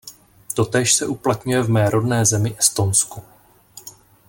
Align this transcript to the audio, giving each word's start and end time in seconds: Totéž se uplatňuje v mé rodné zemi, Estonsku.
Totéž 0.53 0.93
se 0.93 1.07
uplatňuje 1.07 1.61
v 1.61 1.69
mé 1.69 1.89
rodné 1.89 2.25
zemi, 2.25 2.55
Estonsku. 2.59 3.21